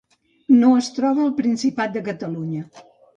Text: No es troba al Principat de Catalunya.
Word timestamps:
No 0.61 0.69
es 0.77 0.87
troba 0.95 1.21
al 1.25 1.33
Principat 1.41 1.93
de 1.99 2.03
Catalunya. 2.09 2.63